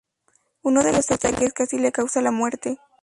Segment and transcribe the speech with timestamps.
[0.63, 2.79] Uno de los ataques casi le causa la muerte.